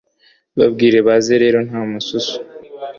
babwire 0.57 0.97
baze 1.07 1.33
rero 1.43 1.57
nta 1.67 1.81
mususu 1.91 2.37